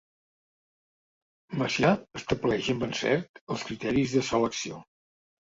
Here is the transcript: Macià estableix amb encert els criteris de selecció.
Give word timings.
Macià 1.59 1.91
estableix 2.21 2.71
amb 2.75 2.87
encert 2.89 3.43
els 3.57 3.67
criteris 3.69 4.17
de 4.19 4.27
selecció. 4.33 4.83